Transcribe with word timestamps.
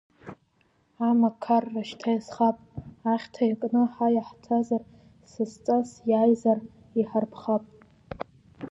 Амақарра 1.07 1.81
шьҭа 1.87 2.09
иазхап, 2.13 2.57
ахьҭа 3.13 3.43
иакны, 3.45 3.81
ҳа 3.93 4.07
иаҳҭазар, 4.15 4.83
сасҵас 5.31 5.89
иааизар 6.09 6.59
иҳарԥхап. 6.99 7.63